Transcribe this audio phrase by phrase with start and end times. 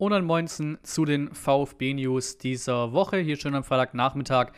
[0.00, 3.18] und ein Moinsen zu den VfB-News dieser Woche.
[3.18, 4.52] Hier schön am Freitagnachmittag.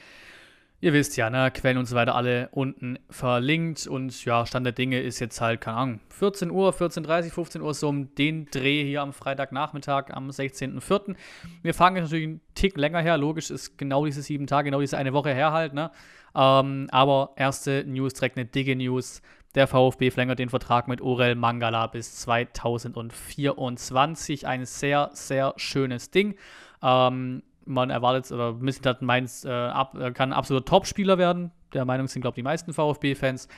[0.81, 3.89] Ihr wisst ja, ne, Quellen und so weiter alle unten verlinkt.
[3.89, 7.75] Und ja, Stand der Dinge ist jetzt halt, keine Ahnung, 14 Uhr, 14.30 15 Uhr
[7.75, 11.17] so um den Dreh hier am Freitagnachmittag am 16.04.
[11.63, 13.19] Wir fangen jetzt natürlich einen Tick länger her.
[13.19, 15.91] Logisch ist genau diese sieben Tage, genau diese eine Woche her halt, ne?
[16.37, 19.23] Ähm, aber erste News, direkt eine dicke News.
[19.55, 24.47] Der VfB verlängert den Vertrag mit Orel Mangala bis 2024.
[24.47, 26.37] Ein sehr, sehr schönes Ding.
[26.83, 31.53] Ähm, man erwartet oder Missentat meint, äh, ab, äh, kann ein absoluter Topspieler werden.
[31.75, 33.49] Der Meinung sind, glaube ich, die meisten VfB-Fans.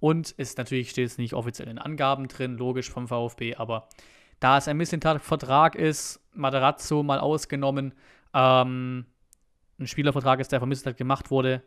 [0.00, 3.88] Und ist natürlich steht es nicht offiziell in Angaben drin, logisch vom VfB, aber
[4.40, 7.94] da es ein Missentat-Vertrag ist, Materazzo mal ausgenommen,
[8.34, 9.06] ähm,
[9.78, 11.62] ein Spielervertrag ist, der von Missentat gemacht wurde,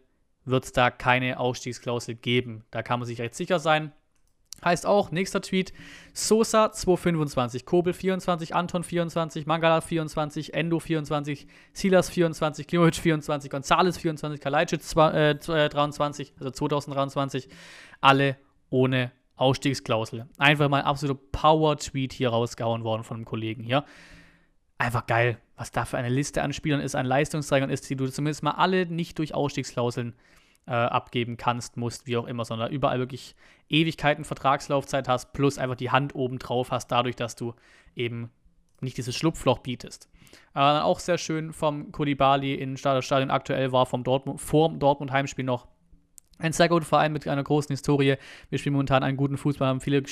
[0.48, 2.64] wird es da keine Ausstiegsklausel geben.
[2.72, 3.92] Da kann man sich recht sicher sein.
[4.66, 5.72] Heißt auch, nächster Tweet,
[6.14, 14.00] Sosa 225, Kobel 24, Anton 24, Mangala 24, Endo 24, Silas 24, Klimovic 24, Gonzales
[14.00, 17.50] 24, Kalajdzic äh, 23, also 2023,
[18.02, 18.38] alle
[18.72, 20.26] ohne Ausstiegsklausel.
[20.40, 23.86] Einfach mal ein absoluter Power-Tweet hier rausgehauen worden von einem Kollegen hier.
[24.80, 28.08] Einfach geil, was da für eine Liste an Spielern ist, an Leistungsträgern ist, die du
[28.08, 30.16] zumindest mal alle nicht durch Ausstiegsklauseln
[30.68, 33.36] äh, abgeben kannst, musst, wie auch immer, sondern überall wirklich
[33.70, 37.54] Ewigkeiten Vertragslaufzeit hast, plus einfach die Hand oben drauf hast, dadurch, dass du
[37.96, 38.30] eben
[38.82, 40.10] nicht dieses Schlupfloch bietest.
[40.54, 45.12] Äh, auch sehr schön vom Kulibali in Stadion aktuell war vom Dortmund, vor dem Dortmund
[45.12, 45.68] Heimspiel noch
[46.40, 48.16] ein sehr guter Verein mit einer großen Historie.
[48.50, 50.04] Wir spielen momentan einen guten Fußball, haben viele,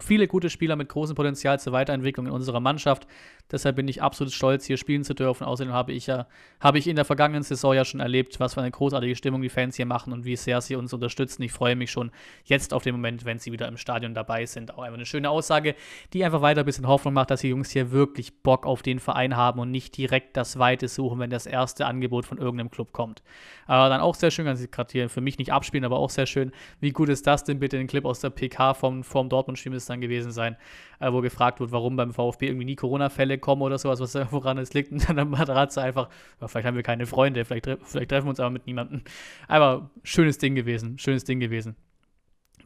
[0.00, 3.06] viele gute Spieler mit großem Potenzial zur Weiterentwicklung in unserer Mannschaft.
[3.50, 5.44] Deshalb bin ich absolut stolz, hier spielen zu dürfen.
[5.44, 6.26] Außerdem habe ich ja,
[6.60, 9.48] habe ich in der vergangenen Saison ja schon erlebt, was für eine großartige Stimmung die
[9.48, 11.42] Fans hier machen und wie sehr sie uns unterstützen.
[11.42, 12.12] Ich freue mich schon
[12.44, 14.74] jetzt auf den Moment, wenn sie wieder im Stadion dabei sind.
[14.74, 15.74] Auch einfach eine schöne Aussage,
[16.12, 19.00] die einfach weiter ein bisschen Hoffnung macht, dass die Jungs hier wirklich Bock auf den
[19.00, 22.92] Verein haben und nicht direkt das Weite suchen, wenn das erste Angebot von irgendeinem Club
[22.92, 23.20] kommt.
[23.66, 26.10] Äh, dann auch sehr schön, kann sie gerade hier für mich nicht abspielen, aber auch
[26.10, 26.52] sehr schön.
[26.80, 29.88] Wie gut ist das denn bitte, ein Clip aus der PK vom, vom Dortmund-Spiel ist
[29.88, 30.56] dann gewesen sein,
[30.98, 34.58] äh, wo gefragt wird, warum beim VfB irgendwie nie Corona-Fälle kommen oder sowas, was woran
[34.58, 34.90] es liegt.
[34.92, 36.08] Und dann hat sie einfach,
[36.40, 39.02] ja, vielleicht haben wir keine Freunde, vielleicht, vielleicht treffen wir uns aber mit niemandem.
[39.46, 41.76] Aber schönes Ding gewesen, schönes Ding gewesen.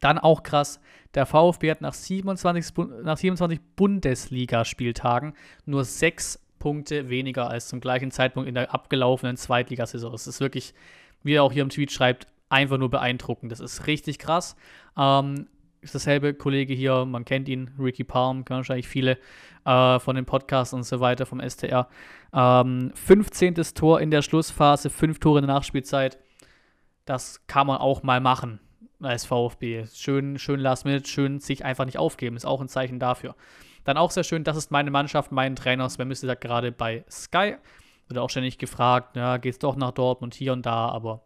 [0.00, 0.80] Dann auch krass,
[1.14, 5.34] der VfB hat nach 27, nach 27 Bundesligaspieltagen
[5.66, 10.12] nur sechs Punkte weniger als zum gleichen Zeitpunkt in der abgelaufenen Zweitligasaison.
[10.12, 10.74] Das ist wirklich,
[11.22, 13.50] wie er auch hier im Tweet schreibt, einfach nur beeindruckend.
[13.52, 14.56] Das ist richtig krass.
[14.96, 15.48] Ähm,
[15.84, 19.18] ist dasselbe Kollege hier, man kennt ihn, Ricky Palm, kann wahrscheinlich viele
[19.64, 21.88] äh, von den Podcasts und so weiter vom STR.
[22.32, 23.54] Ähm, 15.
[23.74, 26.18] Tor in der Schlussphase, 5 Tore in der Nachspielzeit.
[27.04, 28.60] Das kann man auch mal machen
[29.02, 29.84] als VfB.
[29.92, 33.34] Schön, schön Last Minute, schön sich einfach nicht aufgeben, ist auch ein Zeichen dafür.
[33.84, 37.04] Dann auch sehr schön, das ist meine Mannschaft, mein Trainer Sven müsste da gerade bei
[37.10, 37.56] Sky.
[38.08, 41.24] Wird auch ständig gefragt, ja, geht's doch nach Dortmund hier und da, aber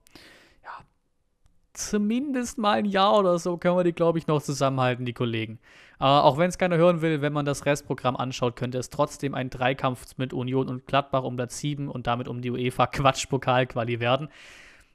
[1.79, 5.59] zumindest mal ein Jahr oder so können wir die, glaube ich, noch zusammenhalten, die Kollegen.
[6.01, 9.35] Äh, auch wenn es keiner hören will, wenn man das Restprogramm anschaut, könnte es trotzdem
[9.35, 14.29] ein Dreikampf mit Union und Gladbach um Platz 7 und damit um die UEFA-Quatsch-Pokal-Quali werden.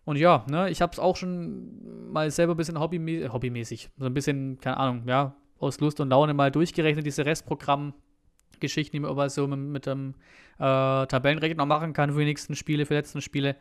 [0.06, 4.06] Und ja, ne, ich habe es auch schon mal selber ein bisschen hobbymä hobbymäßig, so
[4.06, 7.94] ein bisschen, keine Ahnung, ja, aus Lust und Laune mal durchgerechnet, diese Restprogramm-
[8.64, 10.16] Geschichten, die man aber so mit, mit dem
[10.58, 13.56] äh, Tabellenrechner machen kann für die nächsten Spiele, für die letzten Spiele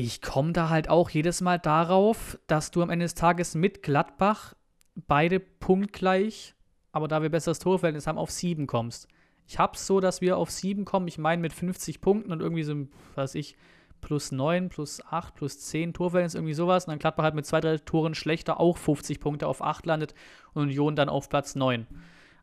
[0.00, 3.82] ich komme da halt auch jedes Mal darauf, dass du am Ende des Tages mit
[3.82, 4.54] Gladbach
[4.94, 6.54] beide punktgleich,
[6.92, 9.08] aber da wir besseres Torverhältnis haben, auf sieben kommst.
[9.48, 11.08] Ich hab's so, dass wir auf sieben kommen.
[11.08, 13.56] Ich meine mit 50 Punkten und irgendwie so, was ich,
[14.00, 16.84] plus 9, plus 8, plus 10 Torverhältnis, irgendwie sowas.
[16.84, 20.14] Und dann Gladbach halt mit zwei, drei Toren schlechter auch 50 Punkte auf 8 landet
[20.54, 21.88] und Union dann auf Platz 9.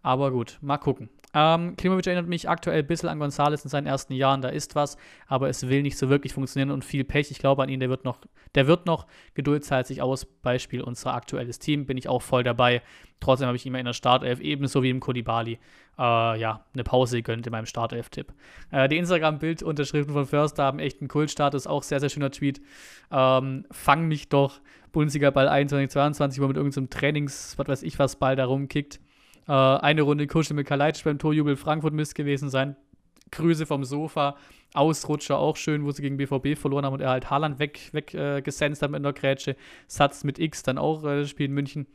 [0.06, 1.10] Aber gut, mal gucken.
[1.34, 4.44] Ähm, Klimovic erinnert mich aktuell ein bisschen an Gonzales in seinen ersten Jahren.
[4.44, 7.32] Da ist was, aber es will nicht so wirklich funktionieren und viel Pech.
[7.32, 8.20] Ich glaube an ihn, der wird noch,
[8.54, 9.08] der wird noch.
[9.34, 10.26] Geduld zahlt sich aus.
[10.26, 12.84] Beispiel unser aktuelles Team, bin ich auch voll dabei.
[13.20, 15.54] Trotzdem habe ich ihm in der Startelf, ebenso wie im Kodibali,
[15.98, 18.32] äh, ja, eine Pause gegönnt in meinem Startelf-Tipp.
[18.70, 22.62] Äh, die Instagram-Bildunterschriften von Förster haben echt einen Kultstatus, auch sehr, sehr schöner Tweet.
[23.12, 28.18] Ähm, fang mich doch, Bundesliga-Ball 21, 22, wo mit irgendeinem Trainings, was weiß ich was,
[28.18, 29.00] Ball da rumkickt.
[29.48, 32.76] Äh, eine Runde Kuschel mit Kalajdzic beim Torjubel Frankfurt müsste gewesen sein.
[33.32, 34.38] Grüße vom Sofa.
[34.74, 38.14] Ausrutscher auch schön, wo sie gegen BVB verloren haben und er halt Haaland weggesenzt weg,
[38.14, 39.56] äh, hat mit einer Grätsche.
[39.88, 41.88] Satz mit X dann auch äh, in München.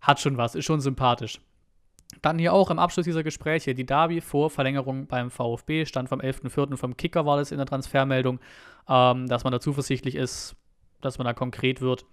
[0.00, 1.40] Hat schon was, ist schon sympathisch.
[2.22, 6.20] Dann hier auch im Abschluss dieser Gespräche die Derby vor Verlängerung beim VfB, stand vom
[6.20, 6.76] 11.04.
[6.76, 8.40] vom Kicker war das in der Transfermeldung,
[8.88, 10.56] ähm, dass man da zuversichtlich ist,
[11.00, 12.06] dass man da konkret wird.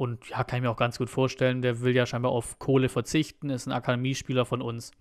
[0.00, 2.88] Und ja, kann ich mir auch ganz gut vorstellen, der will ja scheinbar auf Kohle
[2.88, 4.92] verzichten, ist ein Akademiespieler von uns.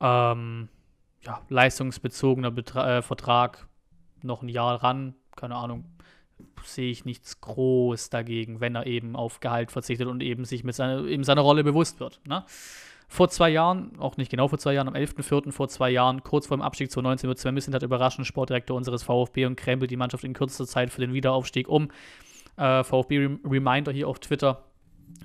[0.00, 0.68] Ähm,
[1.22, 3.68] ja, leistungsbezogener Betra äh, Vertrag
[4.22, 5.14] noch ein Jahr ran.
[5.36, 5.84] Keine Ahnung,
[6.64, 10.74] sehe ich nichts groß dagegen, wenn er eben auf Gehalt verzichtet und eben sich mit
[10.74, 12.20] seiner, eben seiner Rolle bewusst wird.
[12.26, 12.44] Ne?
[13.06, 15.52] Vor zwei Jahren, auch nicht genau vor zwei Jahren, am 11.04.
[15.52, 19.46] vor zwei Jahren, kurz vor dem Abstieg 2019, wird Sven Mislintat überraschend Sportdirektor unseres VfB
[19.46, 21.92] und krempelt die Mannschaft in kürzester Zeit für den Wiederaufstieg um.
[22.56, 24.64] Äh, VfB Reminder hier auf Twitter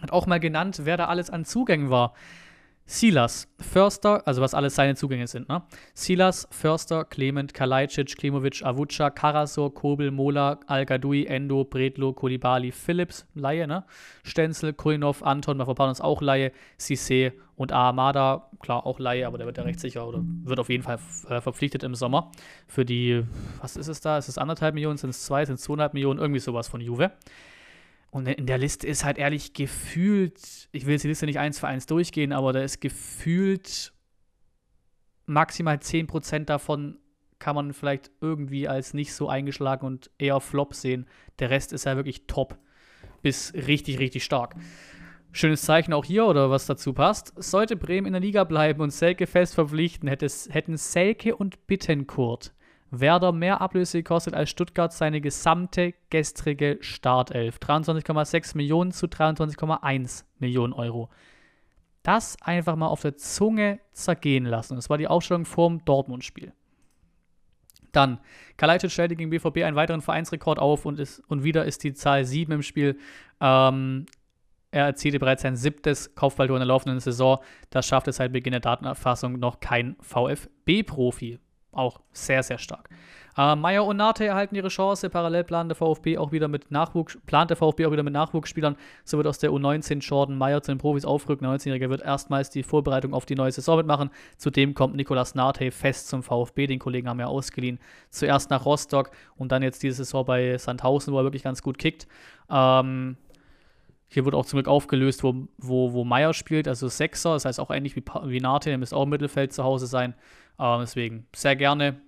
[0.01, 2.13] hat auch mal genannt, wer da alles an Zugängen war.
[2.85, 5.63] Silas, Förster, also was alles seine Zugänge sind, ne?
[5.93, 13.65] Silas, Förster, Clement, Kalajdzic, Klimovic, Avuca, Karasor, Kobel, Mola, al Endo, Bredlo, Kolibali, Phillips, Laie,
[13.65, 13.85] ne?
[14.23, 19.57] Stenzel, Kulinov, Anton, Mafropanos auch Laie, Cissé und Ahamada, klar auch Laie, aber der wird
[19.57, 20.99] ja recht sicher oder wird auf jeden Fall
[21.29, 22.31] äh, verpflichtet im Sommer
[22.67, 23.23] für die,
[23.61, 24.17] was ist es da?
[24.17, 27.11] Ist es anderthalb Millionen, sind es zwei, sind es zweieinhalb Millionen, irgendwie sowas von Juve.
[28.11, 31.59] Und in der Liste ist halt ehrlich gefühlt, ich will jetzt die Liste nicht eins
[31.59, 33.93] für eins durchgehen, aber da ist gefühlt
[35.25, 36.99] maximal 10% davon
[37.39, 41.07] kann man vielleicht irgendwie als nicht so eingeschlagen und eher Flop sehen.
[41.39, 42.57] Der Rest ist ja wirklich top
[43.21, 44.55] bis richtig, richtig stark.
[45.31, 47.33] Schönes Zeichen auch hier oder was dazu passt.
[47.41, 52.53] Sollte Bremen in der Liga bleiben und Selke fest verpflichten, hätten Selke und Bittenkurt
[52.91, 57.57] Werder mehr Ablöse gekostet als Stuttgart seine gesamte gestrige Startelf.
[57.57, 61.09] 23,6 Millionen zu 23,1 Millionen Euro.
[62.03, 64.75] Das einfach mal auf der Zunge zergehen lassen.
[64.75, 66.51] Das war die Aufstellung vorm Dortmund-Spiel.
[67.93, 68.19] Dann,
[68.57, 72.25] Kalajdzic stellte gegen BVB einen weiteren Vereinsrekord auf und, ist, und wieder ist die Zahl
[72.25, 72.97] 7 im Spiel.
[73.39, 74.05] Ähm,
[74.71, 77.39] er erzielte bereits sein siebtes Kopfballtor in der laufenden Saison.
[77.69, 81.39] Das schafft es seit Beginn der Datenerfassung noch kein VfB-Profi
[81.71, 82.89] auch sehr, sehr stark.
[83.37, 85.09] Äh, Meier und Nate erhalten ihre Chance.
[85.09, 88.75] Parallel plant der VfB auch wieder mit Nachwuchs, plant der VfB auch wieder mit Nachwuchsspielern.
[89.03, 91.47] So wird aus der U19 Jordan Meier zu den Profis aufrücken.
[91.47, 94.09] Der 19-Jährige wird erstmals die Vorbereitung auf die neue Saison mitmachen.
[94.37, 96.67] Zudem kommt Nikolas Nate fest zum VfB.
[96.67, 97.79] Den Kollegen haben wir ausgeliehen.
[98.09, 101.77] Zuerst nach Rostock und dann jetzt diese Saison bei Sandhausen, wo er wirklich ganz gut
[101.77, 102.07] kickt.
[102.49, 103.15] Ähm,
[104.13, 107.33] hier wird auch zum Glück aufgelöst, wo, wo, wo Meier spielt, also Sechser.
[107.33, 110.13] Das heißt auch ähnlich wie, wie Nate, der müsste auch im Mittelfeld zu Hause sein.
[110.59, 112.01] Äh, deswegen sehr gerne.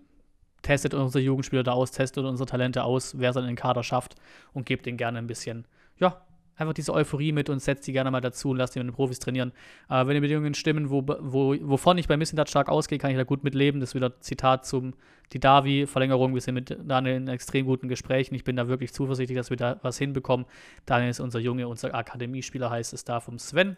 [0.64, 3.84] Testet unsere Jugendspieler da aus, testet unsere Talente aus, wer es dann in den Kader
[3.84, 4.16] schafft
[4.52, 5.66] und gebt denen gerne ein bisschen,
[5.98, 6.22] ja,
[6.56, 8.94] einfach diese Euphorie mit und setzt die gerne mal dazu und lasst die mit den
[8.94, 9.52] Profis trainieren.
[9.90, 13.18] Äh, wenn die Bedingungen stimmen, wo, wo, wovon ich bei Missintat stark ausgehe, kann ich
[13.18, 13.80] da gut mitleben.
[13.80, 14.94] Das ist wieder Zitat zum
[15.32, 16.34] die Davi-Verlängerung.
[16.34, 18.36] Wir sind mit Daniel in extrem guten Gesprächen.
[18.36, 20.46] Ich bin da wirklich zuversichtlich, dass wir da was hinbekommen.
[20.86, 23.78] Daniel ist unser Junge, unser Akademiespieler heißt es da vom Sven.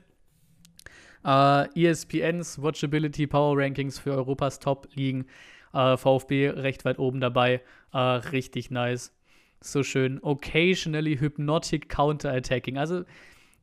[1.23, 5.25] Äh, ESPNs Watchability Power Rankings für Europas Top-Ligen.
[5.73, 7.61] Uh, VfB recht weit oben dabei.
[7.93, 9.13] Uh, richtig nice.
[9.61, 10.19] So schön.
[10.21, 12.77] Occasionally Hypnotic Counterattacking.
[12.77, 13.03] Also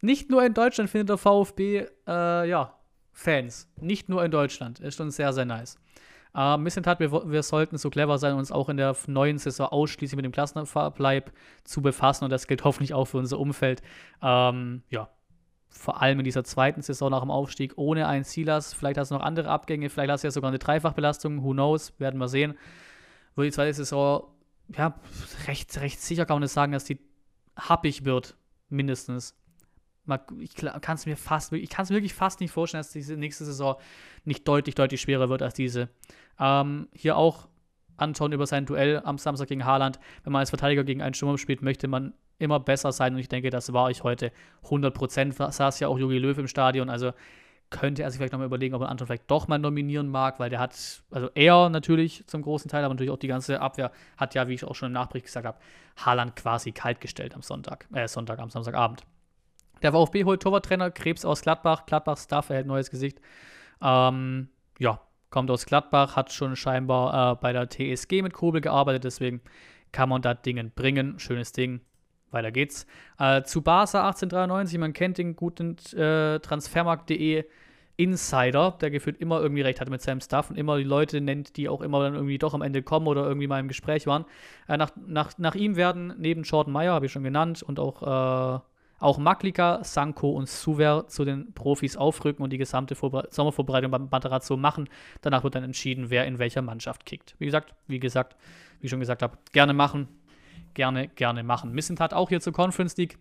[0.00, 2.76] nicht nur in Deutschland findet der VfB ja,
[3.12, 3.68] Fans.
[3.80, 4.80] Nicht nur in Deutschland.
[4.80, 5.78] Ist schon sehr, sehr nice.
[6.34, 10.16] Äh, Missentat, wir, wir sollten so clever sein, uns auch in der neuen Saison ausschließlich
[10.16, 11.30] mit dem Klassenverbleib
[11.64, 12.24] zu befassen.
[12.24, 13.82] Und das gilt hoffentlich auch für unser Umfeld.
[14.22, 15.10] Ähm, ja,
[15.68, 18.72] vor allem in dieser zweiten Saison nach dem Aufstieg ohne einen Silas.
[18.72, 21.98] Vielleicht hast du noch andere Abgänge, vielleicht hast du ja sogar eine Dreifachbelastung, who knows,
[21.98, 22.54] werden wir sehen.
[23.34, 24.24] Würde die zweite Saison,
[24.68, 24.98] ja,
[25.46, 26.98] recht, recht sicher kann man das sagen, dass die
[27.56, 28.36] happig wird,
[28.68, 29.36] mindestens.
[30.40, 33.44] Ich kann es mir fast, ich kann es wirklich fast nicht vorstellen, dass diese nächste
[33.44, 33.76] Saison
[34.24, 35.90] nicht deutlich, deutlich schwerer wird als diese.
[36.40, 37.48] Ähm, hier auch
[37.96, 40.00] anschauen über sein Duell am Samstag gegen Haaland.
[40.24, 43.28] Wenn man als Verteidiger gegen einen Sturm spielt, möchte man immer besser sein und ich
[43.28, 44.32] denke, das war ich heute
[44.64, 45.52] 100%.
[45.52, 47.12] Saß ja auch Jogi Löw im Stadion, also
[47.72, 50.50] könnte er sich vielleicht nochmal überlegen, ob man Anton vielleicht doch mal nominieren mag, weil
[50.50, 54.34] der hat, also er natürlich zum großen Teil, aber natürlich auch die ganze Abwehr hat
[54.36, 55.58] ja, wie ich auch schon im Nachbericht gesagt habe,
[55.96, 59.02] Haaland quasi kaltgestellt am Sonntag, äh, Sonntag, am Samstagabend.
[59.82, 61.86] Der VfB holt Torwarttrainer Krebs aus Gladbach.
[61.86, 63.20] Gladbach Staff erhält neues Gesicht.
[63.82, 64.48] Ähm,
[64.78, 65.00] ja,
[65.30, 69.40] kommt aus Gladbach, hat schon scheinbar äh, bei der TSG mit Kobel gearbeitet, deswegen
[69.90, 71.18] kann man da Dingen bringen.
[71.18, 71.80] Schönes Ding.
[72.30, 72.86] Weiter geht's.
[73.18, 77.44] Äh, zu Barca 1893, man kennt den guten äh, Transfermarkt.de
[77.96, 81.56] Insider, der gefühlt immer irgendwie recht hat mit seinem Stuff und immer die Leute nennt,
[81.56, 84.24] die auch immer dann irgendwie doch am Ende kommen oder irgendwie mal im Gespräch waren.
[84.68, 88.02] Äh, nach, nach, nach ihm werden neben Jordan Meyer, habe ich schon genannt, und auch,
[88.02, 88.60] äh,
[88.98, 94.08] auch Maklika, Sanko und Suver zu den Profis aufrücken und die gesamte Vorbere Sommervorbereitung beim
[94.10, 94.88] Materazzo machen.
[95.20, 97.34] Danach wird dann entschieden, wer in welcher Mannschaft kickt.
[97.38, 98.36] Wie gesagt, wie gesagt,
[98.80, 100.08] wie ich schon gesagt habe, gerne machen
[100.74, 101.72] gerne, gerne machen.
[101.72, 103.18] Missentat auch hier zur Conference League.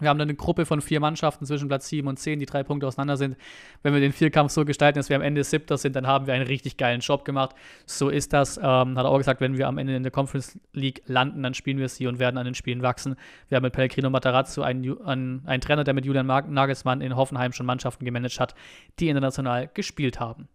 [0.00, 2.62] Wir haben dann eine Gruppe von vier Mannschaften zwischen Platz 7 und 10, die drei
[2.62, 3.36] Punkte auseinander sind.
[3.82, 6.34] Wenn wir den Vierkampf so gestalten, dass wir am Ende Siebter sind, dann haben wir
[6.34, 7.54] einen richtig geilen Job gemacht.
[7.84, 8.56] So ist das.
[8.56, 11.52] Ähm, hat er auch gesagt, wenn wir am Ende in der Conference League landen, dann
[11.52, 13.16] spielen wir sie und werden an den Spielen wachsen.
[13.48, 17.52] Wir haben mit Pellegrino Matarazzo einen, einen, einen Trainer, der mit Julian Nagelsmann in Hoffenheim
[17.52, 18.54] schon Mannschaften gemanagt hat,
[18.98, 20.48] die international gespielt haben.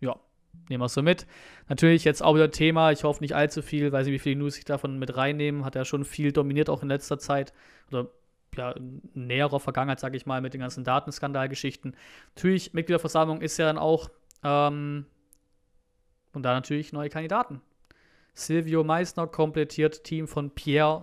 [0.00, 0.16] Ja,
[0.68, 1.26] nehmen wir es so mit.
[1.68, 4.56] Natürlich jetzt auch wieder Thema, ich hoffe nicht allzu viel, weiß nicht, wie viele News
[4.56, 7.52] ich davon mit reinnehmen, hat er schon viel dominiert, auch in letzter Zeit.
[7.90, 8.08] Oder
[8.56, 8.74] ja,
[9.14, 11.96] näherer Vergangenheit, sage ich mal, mit den ganzen Datenskandalgeschichten.
[12.34, 14.10] Natürlich, Mitgliederversammlung ist ja dann auch,
[14.42, 15.06] ähm,
[16.32, 17.60] und da natürlich neue Kandidaten.
[18.34, 21.00] Silvio Meissner komplettiert Team von Pierre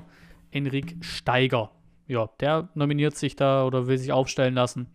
[0.51, 1.72] Enrique Steiger.
[2.08, 4.88] Ja, der nominiert sich da oder will sich aufstellen lassen.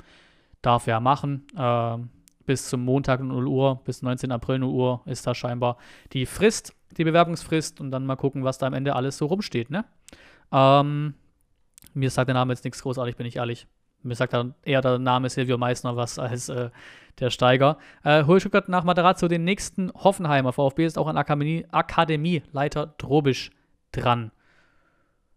[0.60, 1.46] Darf er machen.
[1.56, 2.10] Ähm,
[2.44, 4.30] bis zum Montag 0 Uhr, bis 19.
[4.30, 5.78] April 0 Uhr ist da scheinbar
[6.12, 9.70] die Frist, die Bewerbungsfrist und dann mal gucken, was da am Ende alles so rumsteht,
[9.70, 9.84] ne?
[10.52, 11.14] Ähm,
[11.96, 13.66] mir sagt der Name jetzt nichts großartig, bin ich ehrlich.
[14.02, 16.70] Mir sagt dann eher der Name Silvio Meissner was als äh,
[17.18, 17.78] der Steiger.
[18.04, 20.52] Äh, Stuttgart nach Materazzo den nächsten Hoffenheimer.
[20.52, 23.50] VfB ist auch an Akademie, Akademieleiter Drobisch
[23.92, 24.30] dran.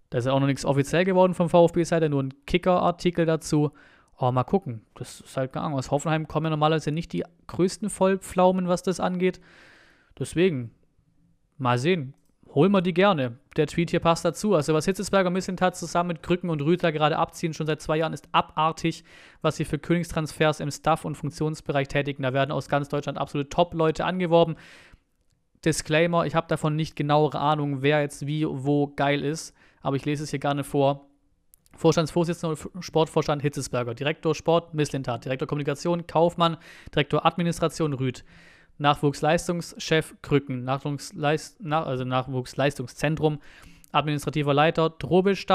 [0.09, 3.71] Da ist ja auch noch nichts offiziell geworden vom VfB-Seite, nur ein Kicker-Artikel dazu.
[4.17, 4.81] Oh, mal gucken.
[4.95, 5.77] Das ist halt gar nicht.
[5.77, 9.39] Aus Hoffenheim kommen ja normalerweise nicht die größten Vollpflaumen, was das angeht.
[10.17, 10.71] Deswegen,
[11.57, 12.15] mal sehen
[12.53, 13.37] holen wir die gerne.
[13.57, 14.55] Der Tweet hier passt dazu.
[14.55, 18.13] Also, was Hitzesberger Missentat zusammen mit Krücken und Rüther gerade abziehen, schon seit zwei Jahren,
[18.13, 19.03] ist abartig,
[19.41, 22.23] was sie für Königstransfers im Staff- und Funktionsbereich tätigen.
[22.23, 24.55] Da werden aus ganz Deutschland absolute Top-Leute angeworben.
[25.65, 30.05] Disclaimer: Ich habe davon nicht genauere Ahnung, wer jetzt wie, wo geil ist, aber ich
[30.05, 31.05] lese es hier gerne vor.
[31.75, 36.57] Vorstandsvorsitzender und Sportvorstand Hitzesberger, Direktor Sport Misslintat, Direktor Kommunikation Kaufmann,
[36.93, 38.25] Direktor Administration Rüth.
[38.79, 43.39] Nachwuchsleistungschef Krücken, Nachwuchsleist, nach, also Nachwuchsleistungszentrum,
[43.91, 45.45] administrativer Leiter Drobisch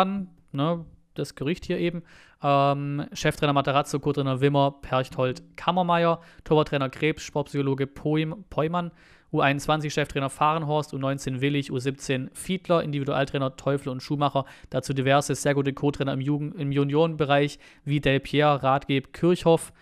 [0.53, 2.03] ne, das Gerücht hier eben,
[2.43, 8.91] ähm, Cheftrainer Materazzo, Co-Trainer Wimmer, Perchthold, Kammermeier, Torwarttrainer Krebs, Sportpsychologe Poim, Peumann,
[9.33, 15.73] U21 Cheftrainer Fahrenhorst, U19 Willig, U17 Fiedler, Individualtrainer Teufel und Schumacher, dazu diverse sehr gute
[15.73, 19.73] Co-Trainer im, Jugend-, im Juniorenbereich wie Del Pierre, Ratgeb, Kirchhoff,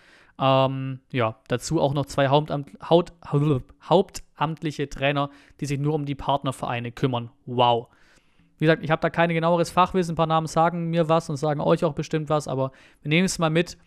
[0.42, 3.12] ähm, ja, dazu auch noch zwei Hauptamt, Haut,
[3.88, 5.30] hauptamtliche Trainer,
[5.60, 7.30] die sich nur um die Partnervereine kümmern.
[7.46, 7.86] Wow.
[8.58, 10.14] Wie gesagt, ich habe da kein genaueres Fachwissen.
[10.14, 12.72] Ein paar Namen sagen mir was und sagen euch auch bestimmt was, aber
[13.02, 13.78] wir nehmen es mal mit,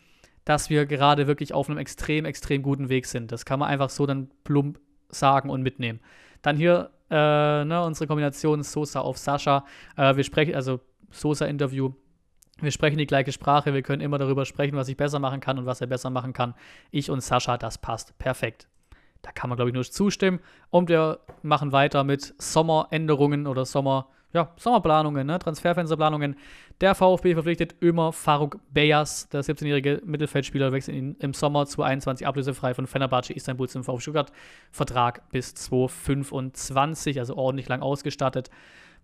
[0.46, 3.34] dass wir gerade wirklich auf einem extrem, extrem guten Weg sind.
[3.34, 6.00] Das kann man einfach so dann plump sagen und mitnehmen.
[6.42, 9.66] Dann hier äh, ne, unsere Kombination Sosa auf Sascha.
[9.98, 10.80] Äh, wir sprechen, also
[11.12, 11.94] Sosa-Interview
[12.62, 15.60] wir sprechen die gleiche Sprache, wir können immer darüber sprechen, was ich besser machen kann
[15.60, 16.54] und was er besser machen kann.
[16.92, 18.68] Ich und Sascha, das passt perfekt.
[19.22, 20.40] Da kann man, glaube ich, nur zustimmen.
[20.70, 25.40] Und wir machen weiter mit Sommeränderungen oder Sommer, ja, Sommerplanungen, ne?
[25.40, 26.36] Transferfensterplanungen.
[26.80, 32.74] Der VfB verpflichtet Ömer Faruk Beyas, der 17-jährige Mittelfeldspieler, wechselt in, im Sommer 2021 ablösefrei
[32.74, 34.32] von Fenerbahce Istanbul zum VfB Stuttgart.
[34.72, 38.50] Vertrag bis 2025, also ordentlich lang ausgestattet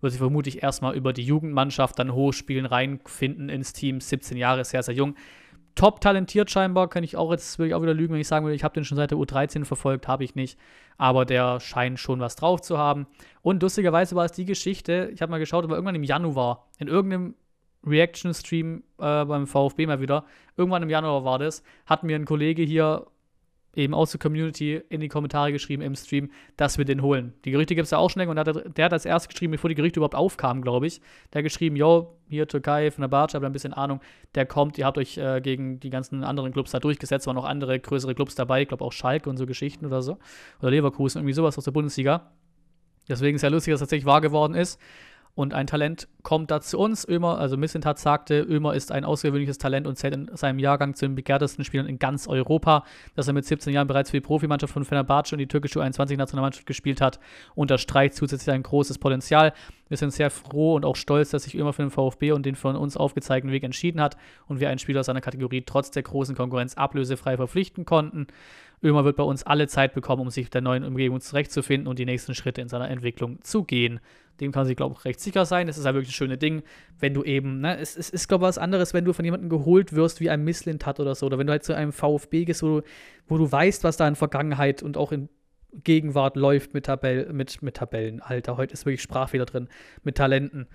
[0.02, 4.00] wird sich vermutlich erstmal über die Jugendmannschaft dann hochspielen, reinfinden ins Team.
[4.00, 5.14] 17 Jahre, sehr, sehr jung.
[5.74, 8.56] Top talentiert scheinbar, kann ich auch jetzt wirklich auch wieder lügen, wenn ich sagen würde,
[8.56, 10.58] ich habe den schon seit der U13 verfolgt, habe ich nicht.
[10.98, 13.06] Aber der scheint schon was drauf zu haben.
[13.40, 16.88] Und lustigerweise war es die Geschichte, ich habe mal geschaut, aber irgendwann im Januar, in
[16.88, 17.34] irgendeinem
[17.86, 20.24] Reaction-Stream äh, beim VfB mal wieder,
[20.56, 23.06] irgendwann im Januar war das, hat mir ein Kollege hier
[23.74, 27.32] eben aus der Community in die Kommentare geschrieben im Stream, dass wir den holen.
[27.44, 29.28] Die Gerüchte gibt es ja auch schon länger und der hat, der hat als erst
[29.28, 31.00] geschrieben, bevor die Gerüchte überhaupt aufkamen, glaube ich.
[31.32, 34.00] Der hat geschrieben, yo, hier Türkei, von der Barca, habt ein bisschen Ahnung,
[34.34, 37.44] der kommt, ihr habt euch äh, gegen die ganzen anderen Clubs da durchgesetzt, waren noch
[37.44, 40.18] andere größere Clubs dabei, ich glaube auch Schalke und so Geschichten oder so.
[40.60, 42.30] Oder Leverkusen, irgendwie sowas aus der Bundesliga.
[43.08, 44.80] Deswegen ist ja lustig, dass es tatsächlich wahr geworden ist.
[45.34, 47.08] Und ein Talent kommt da zu uns.
[47.08, 51.06] Ömer, also Missentat sagte, Ömer ist ein außergewöhnliches Talent und zählt in seinem Jahrgang zu
[51.06, 52.84] den begehrtesten Spielern in ganz Europa.
[53.14, 56.66] Dass er mit 17 Jahren bereits für die Profimannschaft von Fenerbahce und die türkische U21-Nationalmannschaft
[56.66, 57.18] gespielt hat,
[57.54, 59.54] unterstreicht zusätzlich ein großes Potenzial.
[59.92, 62.54] Wir sind sehr froh und auch stolz, dass sich Ömer für den VfB und den
[62.54, 66.34] von uns aufgezeigten Weg entschieden hat und wir einen Spieler seiner Kategorie trotz der großen
[66.34, 68.26] Konkurrenz ablösefrei verpflichten konnten.
[68.82, 72.06] Ömer wird bei uns alle Zeit bekommen, um sich der neuen Umgebung zurechtzufinden und die
[72.06, 74.00] nächsten Schritte in seiner Entwicklung zu gehen.
[74.40, 75.66] Dem kann sich, glaube ich, recht sicher sein.
[75.66, 76.62] Das ist halt wirklich ein schönes Ding,
[76.98, 79.50] wenn du eben, ne, es, es ist, glaube ich, was anderes, wenn du von jemandem
[79.50, 82.46] geholt wirst, wie ein Misslint hat oder so, oder wenn du halt zu einem VfB
[82.46, 82.86] gehst, wo du,
[83.26, 85.28] wo du weißt, was da in Vergangenheit und auch in
[85.72, 88.20] Gegenwart läuft mit, Tabell, mit, mit Tabellen.
[88.20, 89.68] Alter, heute ist wirklich Sprachfehler drin,
[90.02, 90.66] mit Talenten.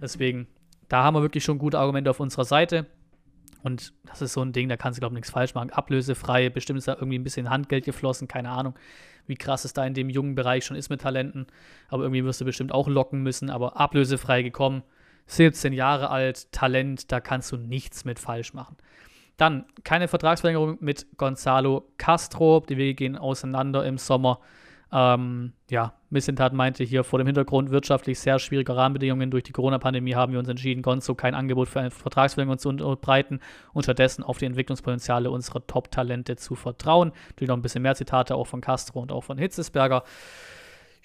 [0.00, 0.46] Deswegen,
[0.88, 2.86] da haben wir wirklich schon gute Argumente auf unserer Seite.
[3.62, 5.70] Und das ist so ein Ding, da kannst du, glaube ich, nichts falsch machen.
[5.70, 8.74] Ablösefrei, bestimmt ist da irgendwie ein bisschen Handgeld geflossen, keine Ahnung,
[9.26, 11.46] wie krass es da in dem jungen Bereich schon ist mit Talenten.
[11.88, 13.48] Aber irgendwie wirst du bestimmt auch locken müssen.
[13.48, 14.82] Aber ablösefrei gekommen,
[15.26, 18.76] 17 Jahre alt, Talent, da kannst du nichts mit falsch machen.
[19.36, 22.64] Dann keine Vertragsverlängerung mit Gonzalo Castro.
[22.68, 24.40] Die Wege gehen auseinander im Sommer.
[24.92, 30.14] Ähm, ja, Missentat meinte hier vor dem Hintergrund wirtschaftlich sehr schwieriger Rahmenbedingungen durch die Corona-Pandemie
[30.14, 33.40] haben wir uns entschieden, Gonzo kein Angebot für eine Vertragsverlängerung zu unterbreiten
[33.72, 37.10] und stattdessen auf die Entwicklungspotenziale unserer Top-Talente zu vertrauen.
[37.30, 40.04] Natürlich noch ein bisschen mehr Zitate auch von Castro und auch von Hitzesberger.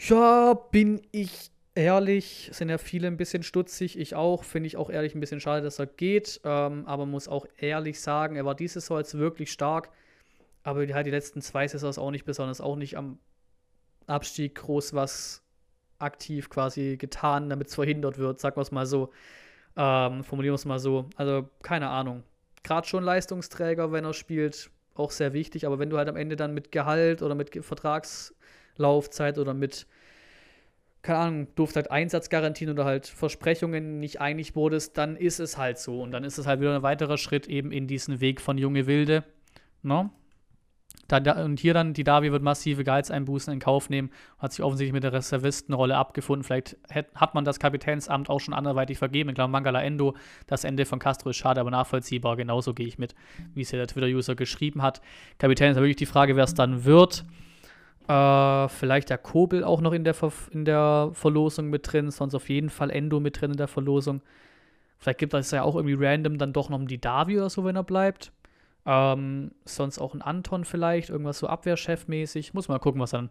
[0.07, 4.89] Ja, bin ich ehrlich, sind ja viele ein bisschen stutzig, ich auch, finde ich auch
[4.89, 8.55] ehrlich ein bisschen schade, dass er geht, ähm, aber muss auch ehrlich sagen, er war
[8.55, 9.89] dieses Saison jetzt wirklich stark,
[10.63, 13.17] aber halt die letzten zwei Saisons auch nicht besonders, auch nicht am
[14.07, 15.43] Abstieg groß was
[15.99, 19.11] aktiv quasi getan, damit es verhindert wird, sagen wir es mal so.
[19.75, 21.09] Ähm, formulieren wir es mal so.
[21.15, 22.23] Also, keine Ahnung.
[22.63, 26.35] Gerade schon Leistungsträger, wenn er spielt, auch sehr wichtig, aber wenn du halt am Ende
[26.35, 29.87] dann mit Gehalt oder mit Vertragslaufzeit oder mit,
[31.01, 35.77] keine Ahnung, durfte halt Einsatzgarantien oder halt Versprechungen nicht einig wurdest, dann ist es halt
[35.77, 36.01] so.
[36.01, 38.85] Und dann ist es halt wieder ein weiterer Schritt eben in diesen Weg von junge
[38.85, 39.23] Wilde.
[39.81, 40.09] Ne?
[41.07, 44.93] Da, und hier dann, die Davi wird massive Gehaltseinbußen in Kauf nehmen, hat sich offensichtlich
[44.93, 46.43] mit der Reservistenrolle abgefunden.
[46.43, 46.77] Vielleicht
[47.15, 49.29] hat man das Kapitänsamt auch schon anderweitig vergeben.
[49.29, 50.15] Ich glaube, Mangala Endo,
[50.45, 52.35] das Ende von Castro ist schade, aber nachvollziehbar.
[52.35, 53.15] Genauso gehe ich mit,
[53.55, 55.01] wie es ja der Twitter-User geschrieben hat.
[55.39, 57.25] Kapitän ist wirklich die Frage, wer es dann wird.
[58.09, 62.33] Äh, vielleicht der Kobel auch noch in der, Ver in der Verlosung mit drin, sonst
[62.33, 64.21] auf jeden Fall Endo mit drin in der Verlosung.
[64.97, 67.75] Vielleicht gibt es ja auch irgendwie random dann doch noch die Davi oder so, wenn
[67.75, 68.31] er bleibt.
[68.85, 72.55] Ähm, sonst auch ein Anton vielleicht, irgendwas so Abwehrchefmäßig.
[72.55, 73.29] Muss mal gucken, was dann,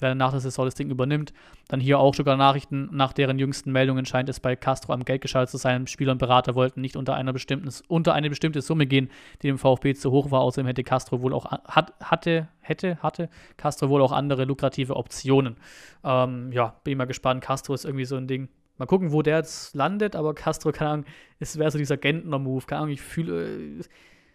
[0.00, 1.32] wer nach der Saison das Ding übernimmt.
[1.68, 5.22] Dann hier auch sogar Nachrichten, nach deren jüngsten Meldungen scheint es bei Castro am Geld
[5.22, 5.86] geschaltet zu sein.
[5.86, 9.10] Spieler und Berater wollten nicht unter, einer bestimmten, unter eine bestimmte Summe gehen,
[9.42, 10.40] die dem VfB zu hoch war.
[10.40, 15.56] Außerdem hätte Castro wohl auch, hat, hatte, hätte, hatte Castro wohl auch andere lukrative Optionen.
[16.04, 17.42] Ähm, ja, bin ich mal gespannt.
[17.42, 18.48] Castro ist irgendwie so ein Ding.
[18.78, 21.06] Mal gucken, wo der jetzt landet, aber Castro, keine Ahnung,
[21.38, 22.64] es wäre so dieser Gentner-Move.
[22.64, 23.78] Keine Ahnung, ich fühle.
[23.78, 23.82] Äh,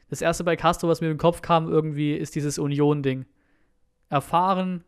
[0.10, 3.26] das erste bei Castro, was mir in den Kopf kam, irgendwie, ist dieses Union-Ding.
[4.10, 4.84] Erfahren,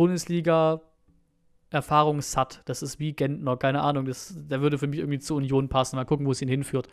[0.00, 0.80] Bundesliga,
[1.68, 2.62] erfahrungssatt.
[2.64, 4.06] Das ist wie Gentner, keine Ahnung.
[4.06, 5.96] Das, der würde für mich irgendwie zur Union passen.
[5.96, 6.88] Mal gucken, wo es ihn hinführt.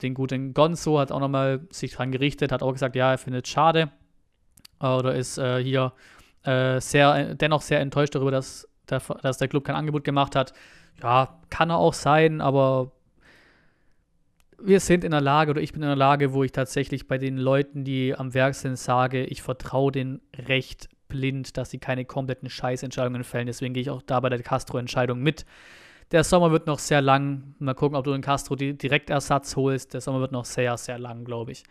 [0.00, 3.44] Den guten Gonzo hat auch nochmal sich dran gerichtet, hat auch gesagt, ja, er findet
[3.44, 3.90] es schade.
[4.80, 5.92] Oder ist äh, hier
[6.44, 10.54] äh, sehr, dennoch sehr enttäuscht darüber, dass der, dass der Club kein Angebot gemacht hat.
[11.02, 12.92] Ja, kann er auch sein, aber
[14.58, 17.18] wir sind in der Lage oder ich bin in der Lage, wo ich tatsächlich bei
[17.18, 22.06] den Leuten, die am Werk sind, sage, ich vertraue denen recht blind, dass sie keine
[22.06, 23.46] kompletten Scheißentscheidungen fällen.
[23.46, 25.44] Deswegen gehe ich auch da bei der Castro-Entscheidung mit.
[26.12, 27.54] Der Sommer wird noch sehr lang.
[27.58, 29.92] Mal gucken, ob du den Castro Direktersatz holst.
[29.92, 31.64] Der Sommer wird noch sehr, sehr lang, glaube ich.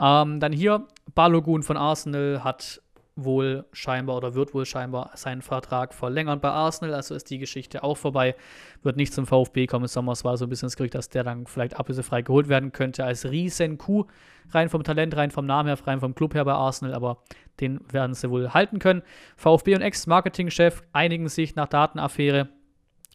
[0.00, 2.82] Ähm, dann hier, Balogun von Arsenal hat
[3.24, 6.94] wohl scheinbar oder wird wohl scheinbar seinen Vertrag verlängern bei Arsenal.
[6.94, 8.36] Also ist die Geschichte auch vorbei.
[8.82, 9.84] Wird nicht zum VfB kommen.
[9.84, 12.70] Im Sommer war so ein bisschen das Gerücht, dass der dann vielleicht ablösefrei geholt werden
[12.70, 14.08] könnte als Riesen-Coup.
[14.50, 16.94] Rein vom Talent, rein vom Namen her, rein vom Club her bei Arsenal.
[16.94, 17.22] Aber
[17.60, 19.02] den werden sie wohl halten können.
[19.36, 22.48] VfB und Ex-Marketing-Chef einigen sich nach Datenaffäre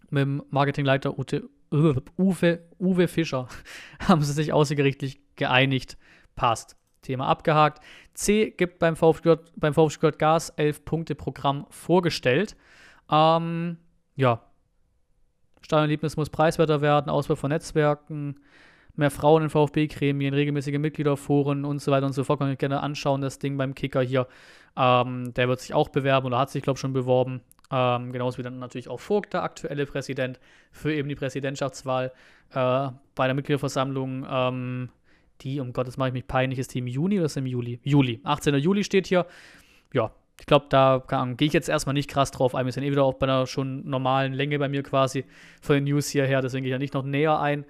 [0.10, 3.48] mit dem Marketingleiter Ute, Uwe, Uwe Fischer.
[4.08, 5.98] haben sie sich außergerichtlich geeinigt.
[6.36, 6.76] Passt.
[7.04, 7.84] Thema abgehakt.
[8.14, 12.56] C gibt beim VfB, beim VfB Gas 11 Punkte Programm vorgestellt.
[13.10, 13.78] Ähm,
[14.16, 14.42] ja,
[15.62, 18.40] Stadionerlebnis muss preiswerter werden, Ausbau von Netzwerken,
[18.96, 22.40] mehr Frauen in VfB-Gremien, regelmäßige Mitgliederforen und so weiter und so fort.
[22.40, 24.28] Kann ich gerne anschauen, das Ding beim Kicker hier.
[24.78, 27.42] Ähm, der wird sich auch bewerben oder hat sich, glaube ich, schon beworben.
[27.72, 30.40] Ähm, genauso wie dann natürlich auch Vogt, der aktuelle Präsident,
[30.72, 32.12] für eben die Präsidentschaftswahl
[32.52, 34.28] äh, bei der Mitgliederversammlung.
[34.30, 34.90] Ähm,
[35.44, 37.80] die, um Gottes mache ich mich peinlich, ist die im Juni oder ist im Juli?
[37.84, 38.20] Juli.
[38.24, 38.56] 18.
[38.56, 39.26] Juli steht hier.
[39.94, 41.04] Ja, ich glaube, da
[41.38, 42.66] gehe ich jetzt erstmal nicht krass drauf ein.
[42.66, 45.26] Wir sind eh wieder auch bei einer schon normalen Länge bei mir quasi
[45.62, 47.64] von den News hierher, deswegen gehe ich ja nicht noch näher ein.
[47.64, 47.66] Äh,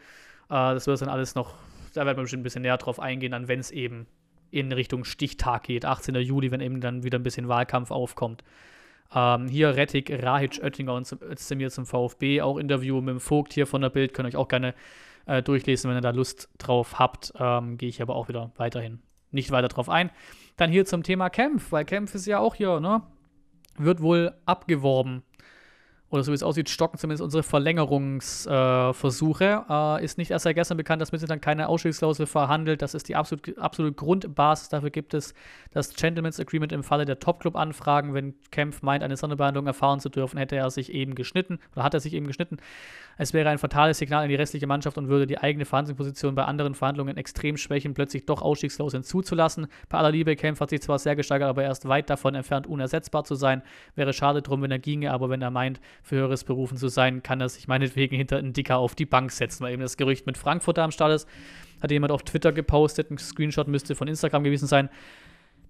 [0.49, 1.55] das wird dann alles noch,
[1.93, 4.07] da werden wir bestimmt ein bisschen näher drauf eingehen, dann wenn es eben
[4.51, 6.15] in Richtung Stichtag geht, 18.
[6.15, 8.43] Juli, wenn eben dann wieder ein bisschen Wahlkampf aufkommt.
[9.13, 13.67] Ähm, hier Rettig, Rahic, Oettinger und Özdemir zum VfB, auch Interview mit dem Vogt hier
[13.67, 14.73] von der Bild, könnt ihr euch auch gerne
[15.25, 17.33] äh, durchlesen, wenn ihr da Lust drauf habt.
[17.38, 20.12] Ähm, Gehe ich aber auch wieder weiterhin nicht weiter drauf ein.
[20.57, 23.01] Dann hier zum Thema Kämpf, weil Kämpf ist ja auch hier, ne?
[23.77, 25.23] Wird wohl abgeworben
[26.13, 29.65] oder so wie es aussieht, stocken zumindest unsere Verlängerungsversuche.
[29.67, 32.84] Äh, äh, ist nicht erst seit gestern bekannt, dass München dann keine Ausstiegsklausel verhandelt.
[32.84, 34.69] Das ist die absolut, absolute Grundbasis.
[34.69, 35.34] Dafür gibt es
[35.71, 38.13] das Gentleman's Agreement im Falle der Top-Club-Anfragen.
[38.13, 41.95] Wenn Kempf meint, eine Sonderbehandlung erfahren zu dürfen, hätte er sich eben geschnitten oder hat
[41.95, 42.58] er sich eben geschnitten.
[43.17, 46.45] Es wäre ein fatales Signal an die restliche Mannschaft und würde die eigene Verhandlungsposition bei
[46.45, 49.67] anderen Verhandlungen extrem schwächen, plötzlich doch Ausstiegsklauseln zuzulassen.
[49.89, 52.67] Bei aller Liebe, Kempf hat sich zwar sehr gesteigert, aber er ist weit davon entfernt,
[52.67, 53.62] unersetzbar zu sein.
[53.95, 57.24] Wäre schade drum, wenn er ginge, aber wenn er meint, für Höheres berufen zu sein,
[57.24, 60.26] kann er sich meinetwegen hinter einen Dicker auf die Bank setzen, weil eben das Gerücht
[60.26, 61.28] mit Frankfurt am Start ist.
[61.82, 64.89] Hat jemand auf Twitter gepostet, ein Screenshot müsste von Instagram gewesen sein.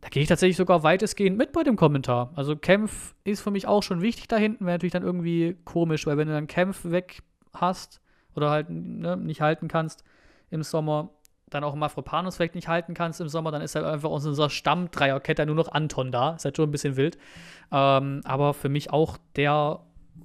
[0.02, 2.34] da gehe ich tatsächlich sogar weitestgehend mit bei dem Kommentar.
[2.36, 6.06] Also Kempf ist für mich auch schon wichtig da hinten, wäre natürlich dann irgendwie komisch,
[6.08, 7.22] weil wenn du dann Kempf weg
[7.54, 8.02] hast
[8.36, 10.04] oder halt ne, nicht halten kannst
[10.50, 11.10] im Sommer,
[11.50, 14.50] dann auch Mafropanos vielleicht nicht halten kannst im Sommer, dann ist halt einfach aus unserer
[14.50, 16.32] Stammdreierkette nur noch Anton da.
[16.32, 17.18] Ist halt schon ein bisschen wild.
[17.72, 19.80] Ähm, aber für mich auch der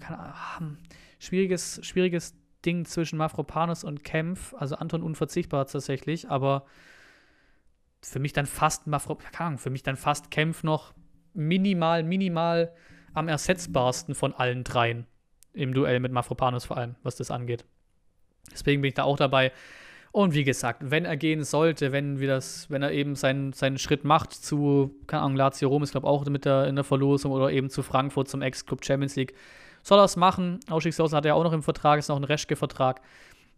[0.06, 0.78] Ahnung,
[1.18, 2.34] schwieriges, schwieriges
[2.64, 4.54] Ding zwischen Mafropanos und Kempf.
[4.54, 6.64] Also Anton unverzichtbar tatsächlich, aber
[8.02, 9.18] für mich dann fast Mafro,
[9.56, 10.94] für mich dann fast Kempf noch
[11.34, 12.72] minimal, minimal
[13.14, 15.06] am ersetzbarsten von allen dreien
[15.52, 17.64] im Duell mit Mafropanos vor allem, was das angeht.
[18.52, 19.52] Deswegen bin ich da auch dabei.
[20.11, 23.78] Und wie gesagt, wenn er gehen sollte, wenn wir das, wenn er eben seinen, seinen
[23.78, 26.84] Schritt macht zu, keine Ahnung, Lazio Rom ist, glaube ich, auch mit der, in der
[26.84, 29.34] Verlosung oder eben zu Frankfurt zum Ex-Club Champions League,
[29.88, 30.61] soll er es machen.
[30.70, 33.01] Ausstiegsklausel hat er auch noch im Vertrag, ist noch ein Reschke-Vertrag.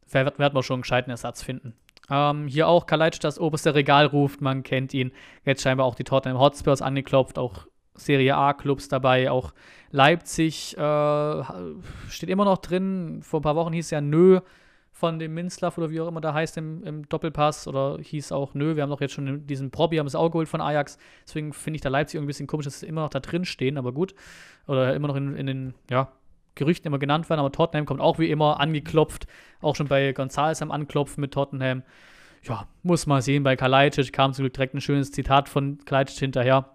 [0.09, 1.75] Werden wir schon einen gescheiten Ersatz finden.
[2.11, 5.13] Ähm, hier auch Kalajdzic das oberste Regal ruft, man kennt ihn.
[5.45, 9.53] Jetzt scheinbar auch die Tottenham Hotspurs angeklopft, auch Serie A-Clubs dabei, auch
[9.91, 11.43] Leipzig äh,
[12.09, 13.21] steht immer noch drin.
[13.23, 14.41] Vor ein paar Wochen hieß ja Nö
[14.93, 18.55] von dem Minslav oder wie auch immer da heißt im, im, Doppelpass oder hieß auch
[18.55, 18.77] Nö.
[18.77, 20.99] Wir haben doch jetzt schon diesen Probi, haben es auch geholt von Ajax.
[21.27, 23.45] Deswegen finde ich da Leipzig irgendwie ein bisschen komisch, dass sie immer noch da drin
[23.45, 24.15] stehen, aber gut.
[24.67, 26.13] Oder immer noch in, in den, ja,
[26.61, 29.27] Gerüchten immer genannt werden, aber Tottenham kommt auch wie immer angeklopft,
[29.61, 31.83] auch schon bei Gonzales am Anklopfen mit Tottenham.
[32.45, 34.13] Ja, muss mal sehen, bei Kalajdzic.
[34.13, 36.71] Kam zum Glück direkt ein schönes Zitat von Kalajdzic hinterher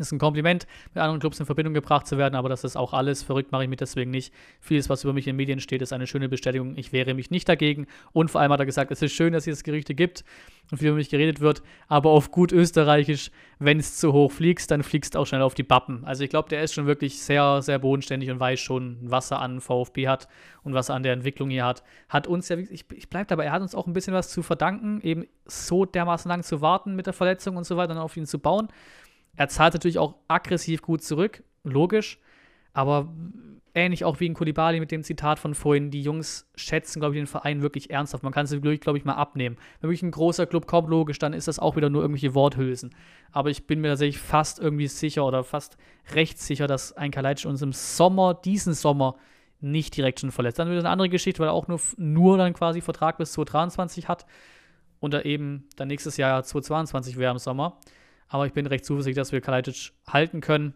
[0.00, 2.92] ist ein Kompliment, mit anderen Clubs in Verbindung gebracht zu werden, aber das ist auch
[2.92, 3.22] alles.
[3.22, 4.32] Verrückt mache ich mich deswegen nicht.
[4.60, 6.76] Vieles, was über mich in den Medien steht, ist eine schöne Bestätigung.
[6.76, 7.86] Ich wehre mich nicht dagegen.
[8.12, 10.24] Und vor allem hat er gesagt, es ist schön, dass es Gerüchte gibt
[10.70, 14.70] und viel über mich geredet wird, aber auf gut österreichisch, wenn es zu hoch fliegst,
[14.70, 16.04] dann fliegst du auch schnell auf die Bappen.
[16.04, 19.40] Also ich glaube, der ist schon wirklich sehr, sehr bodenständig und weiß schon, was er
[19.40, 20.28] an VfB hat
[20.62, 21.82] und was er an der Entwicklung hier hat.
[22.08, 24.42] Hat uns ja, ich, ich bleibe dabei, er hat uns auch ein bisschen was zu
[24.42, 28.16] verdanken, eben so dermaßen lang zu warten mit der Verletzung und so weiter und auf
[28.16, 28.68] ihn zu bauen.
[29.40, 32.18] Er zahlt natürlich auch aggressiv gut zurück, logisch,
[32.74, 33.10] aber
[33.72, 37.22] ähnlich auch wie in Kulibali mit dem Zitat von vorhin, die Jungs schätzen, glaube ich,
[37.22, 38.22] den Verein wirklich ernsthaft.
[38.22, 39.56] Man kann es, glaube ich, mal abnehmen.
[39.80, 42.94] Wenn wirklich ein großer Club kommt, logisch, dann ist das auch wieder nur irgendwelche Worthülsen.
[43.32, 45.78] Aber ich bin mir tatsächlich fast irgendwie sicher oder fast
[46.14, 49.16] recht sicher, dass ein Kalajdzic uns im Sommer, diesen Sommer,
[49.62, 50.58] nicht direkt schon verletzt.
[50.58, 54.06] Dann wird eine andere Geschichte, weil er auch nur, nur dann quasi Vertrag bis 2023
[54.06, 54.26] hat
[54.98, 57.78] und er eben dann nächstes Jahr 2022 wäre im Sommer.
[58.30, 60.74] Aber ich bin recht zuversichtlich, dass wir Kalajdzic halten können.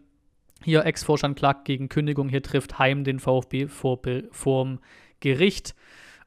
[0.63, 2.29] Hier Ex-Vorstand klagt gegen Kündigung.
[2.29, 4.01] Hier trifft Heim den VfB vor,
[4.33, 4.81] vorm
[5.21, 5.75] Gericht.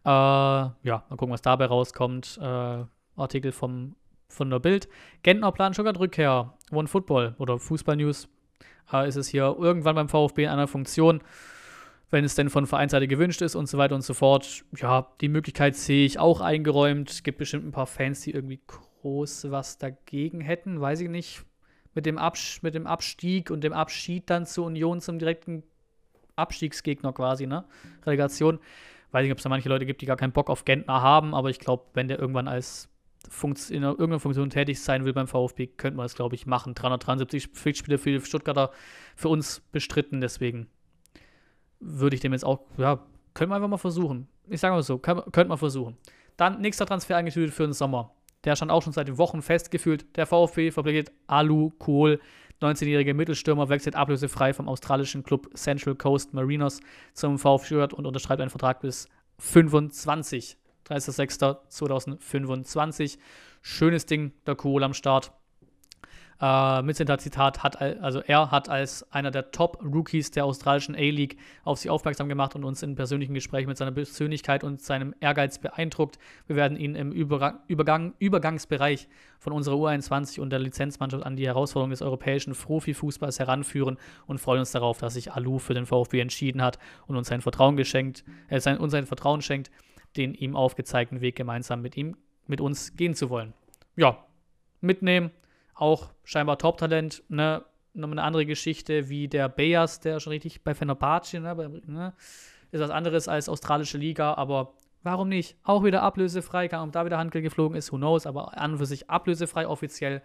[0.05, 2.39] Äh, ja, mal gucken, was dabei rauskommt.
[2.41, 2.85] Äh,
[3.17, 3.95] Artikel vom,
[4.29, 4.87] von der Bild.
[5.21, 6.53] Gentner plant Stuttgart-Rückkehr.
[6.71, 8.29] One Football oder Fußball News
[8.93, 11.21] äh, ist es hier irgendwann beim VfB in einer Funktion,
[12.09, 14.63] wenn es denn von Vereinsseite gewünscht ist und so weiter und so fort.
[14.77, 17.09] Ja, die Möglichkeit sehe ich auch eingeräumt.
[17.09, 18.61] Es gibt bestimmt ein paar Fans, die irgendwie
[19.07, 21.45] groß was dagegen hätten, weiß ich nicht.
[21.93, 25.63] Mit dem, Abs mit dem Abstieg und dem Abschied dann zur Union zum direkten
[26.35, 27.63] Abstiegsgegner quasi, ne?
[28.05, 28.59] Relegation.
[29.11, 31.33] Weiß nicht, ob es da manche Leute gibt, die gar keinen Bock auf Gentner haben,
[31.33, 32.89] aber ich glaube, wenn der irgendwann als
[33.29, 36.75] Funkt in irgendeiner Funktion tätig sein will beim VfB, könnte man das, glaube ich, machen.
[36.75, 38.71] 373 Pflichtspiele für die Stuttgarter
[39.15, 40.67] für uns bestritten, deswegen
[41.79, 42.99] würde ich dem jetzt auch, ja,
[43.33, 44.27] können wir einfach mal versuchen.
[44.49, 45.97] Ich sage mal so, könnte man versuchen.
[46.35, 48.13] Dann nächster Transfer eingetütet für den Sommer
[48.47, 50.05] der stand auch schon seit Wochen festgefühlt.
[50.15, 52.21] Der VfB verpflichtet Alu Kohl,
[52.61, 56.79] 19-jähriger Mittelstürmer, wechselt ablösefrei vom australischen Club Central Coast Marinos
[57.13, 60.55] zum VfB und unterschreibt einen Vertrag bis 25.
[60.87, 63.17] 30.06.2025.
[63.61, 65.33] Schönes Ding, der Kohl am Start.
[66.39, 71.79] Äh, Mitzinter Zitat hat, also er hat als einer der Top-Rookies der australischen A-League auf
[71.79, 76.19] sie aufmerksam gemacht und uns in persönlichen Gesprächen mit seiner Persönlichkeit und seinem Ehrgeiz beeindruckt.
[76.45, 79.07] Wir werden ihn im Übergang, Übergang, Übergangsbereich
[79.39, 83.97] von unserer U21 und der Lizenzmannschaft an die Herausforderung des europäischen Profifußballs heranführen
[84.27, 87.41] und freuen uns darauf, dass sich Alu für den VfB entschieden hat und uns sein
[87.41, 89.71] Vertrauen geschenkt, äh, sein, uns sein Vertrauen schenkt,
[90.17, 93.53] den ihm aufgezeigten Weg gemeinsam mit ihm, mit uns gehen zu wollen.
[93.95, 94.23] Ja,
[94.81, 95.31] mitnehmen,
[95.77, 97.63] auch scheinbar Top-Talent, ne?
[97.93, 101.81] Nochmal eine andere Geschichte wie der Bayers, der schon richtig bei Fenerbahce, ne?
[101.85, 102.13] Ne?
[102.71, 105.57] Ist was anderes als australische Liga, aber warum nicht?
[105.63, 108.77] Auch wieder ablösefrei, kann ob da wieder Handgeld geflogen ist, who knows, aber an und
[108.79, 110.21] für sich ablösefrei offiziell.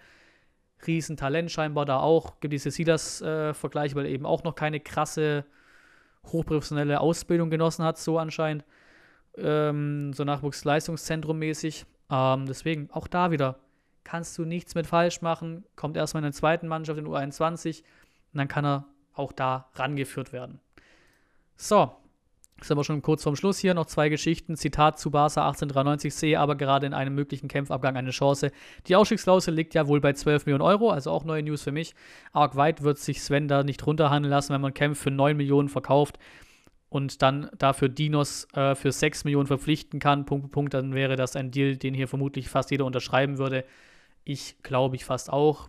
[0.87, 2.41] Riesentalent scheinbar da auch.
[2.41, 5.45] Gibt diese Silas-Vergleiche, äh, weil eben auch noch keine krasse,
[6.27, 8.65] hochprofessionelle Ausbildung genossen hat, so anscheinend.
[9.37, 11.87] Ähm, so Nachwuchsleistungszentrum mäßig.
[12.11, 13.61] Ähm, deswegen auch da wieder
[14.05, 17.83] kannst du nichts mit falsch machen, kommt erstmal in der zweiten Mannschaft in U21
[18.33, 20.61] und dann kann er auch da rangeführt werden.
[21.57, 21.93] So,
[22.61, 23.75] Sind wir schon kurz vorm Schluss hier.
[23.75, 24.57] Noch zwei Geschichten.
[24.57, 26.15] Zitat zu Barca 1893.
[26.15, 28.53] Sehe aber gerade in einem möglichen Kämpfabgang eine Chance.
[28.87, 31.95] Die Ausstiegsklausel liegt ja wohl bei 12 Millionen Euro, also auch neue News für mich.
[32.33, 35.69] Arg weit wird sich Sven da nicht runterhandeln lassen, wenn man Kämpf für 9 Millionen
[35.69, 36.19] verkauft
[36.93, 40.27] und dann dafür Dinos äh, für 6 Millionen verpflichten kann.
[40.27, 43.65] Punkt, Punkt, dann wäre das ein Deal, den hier vermutlich fast jeder unterschreiben würde.
[44.25, 45.69] Ich glaube ich fast auch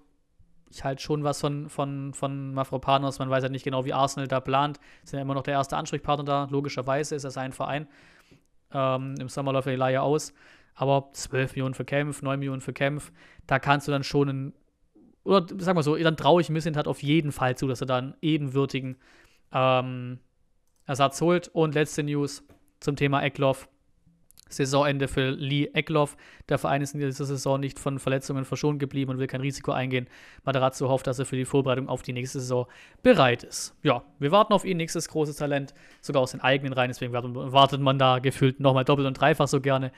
[0.73, 3.19] ich halte schon was von, von, von Mafropanos.
[3.19, 4.79] Man weiß ja halt nicht genau, wie Arsenal da plant.
[5.03, 6.47] Sind ja immer noch der erste Ansprechpartner da.
[6.49, 7.87] Logischerweise ist er sein Verein.
[8.73, 10.33] Ähm, Im Sommer läuft er die Leihe aus.
[10.73, 13.11] Aber 12 Millionen für Kempf, 9 Millionen für Kempf,
[13.45, 14.53] da kannst du dann schon einen,
[15.23, 17.87] oder sag mal so, dann traue ich Missint hat auf jeden Fall zu, dass er
[17.87, 18.97] da einen ebenwürdigen
[19.51, 20.19] ähm,
[20.87, 21.49] Ersatz holt.
[21.49, 22.43] Und letzte News
[22.79, 23.69] zum Thema Eckloff.
[24.53, 26.15] Saisonende für Lee Eckloff.
[26.49, 29.71] Der Verein ist in dieser Saison nicht von Verletzungen verschont geblieben und will kein Risiko
[29.71, 30.07] eingehen.
[30.43, 32.67] Materazzo hofft, dass er für die Vorbereitung auf die nächste Saison
[33.01, 33.75] bereit ist.
[33.83, 37.81] Ja, wir warten auf ihn, nächstes großes Talent, sogar aus den eigenen Reihen, deswegen wartet
[37.81, 39.91] man da gefühlt nochmal doppelt und dreifach so gerne.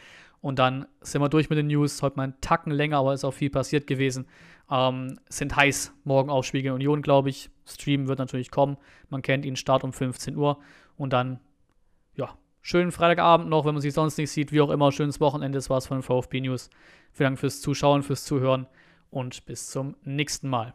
[0.46, 2.04] Und dann sind wir durch mit den News.
[2.04, 4.28] Heute mal einen Tacken länger, aber ist auch viel passiert gewesen.
[4.70, 5.92] Ähm, sind heiß.
[6.04, 7.50] Morgen auf Spiegel Union, glaube ich.
[7.66, 8.78] Stream wird natürlich kommen.
[9.10, 10.60] Man kennt ihn, Start um 15 Uhr.
[10.98, 11.40] Und dann,
[12.68, 14.52] Schönen Freitagabend noch, wenn man sich sonst nicht sieht.
[14.52, 15.56] Wie auch immer, schönes Wochenende.
[15.56, 16.72] Das war's von VfB News.
[17.12, 18.66] Vielen Dank fürs Zuschauen, fürs Zuhören
[19.12, 20.74] und bis zum nächsten Mal.